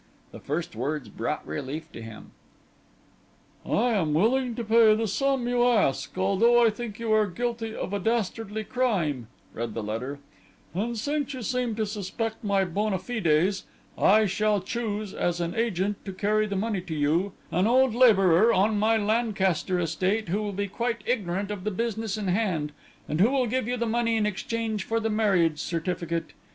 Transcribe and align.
The 0.31 0.39
first 0.39 0.75
words 0.75 1.09
brought 1.09 1.45
relief 1.45 1.91
to 1.91 2.01
him. 2.01 2.31
"I 3.63 3.91
am 3.91 4.15
willing 4.15 4.55
to 4.55 4.63
pay 4.63 4.95
the 4.95 5.07
sum 5.07 5.47
you 5.47 5.63
ask, 5.63 6.17
although 6.17 6.65
I 6.65 6.71
think 6.71 6.97
you 6.99 7.11
are 7.13 7.27
guilty 7.27 7.75
of 7.75 7.93
a 7.93 7.99
dastardly 7.99 8.63
crime," 8.63 9.27
read 9.53 9.75
the 9.75 9.83
letter, 9.83 10.17
"and 10.73 10.97
since 10.97 11.35
you 11.35 11.43
seem 11.43 11.75
to 11.75 11.85
suspect 11.85 12.43
my 12.43 12.65
bonafides, 12.65 13.65
I 13.95 14.25
shall 14.25 14.59
choose, 14.59 15.13
as 15.13 15.39
an 15.39 15.53
agent 15.53 16.03
to 16.05 16.13
carry 16.13 16.47
the 16.47 16.55
money 16.55 16.81
to 16.81 16.95
you, 16.95 17.33
an 17.51 17.67
old 17.67 17.93
labourer 17.93 18.51
on 18.51 18.79
my 18.79 18.97
Lancashire 18.97 19.77
estate 19.79 20.29
who 20.29 20.41
will 20.41 20.51
be 20.51 20.67
quite 20.67 21.03
ignorant 21.05 21.51
of 21.51 21.63
the 21.63 21.69
business 21.69 22.17
in 22.17 22.27
hand, 22.27 22.71
and 23.07 23.21
who 23.21 23.29
will 23.29 23.45
give 23.45 23.67
you 23.67 23.77
the 23.77 23.85
money 23.85 24.17
in 24.17 24.25
exchange 24.25 24.83
for 24.83 24.99
the 24.99 25.11
marriage 25.11 25.59
certificate. 25.59 26.33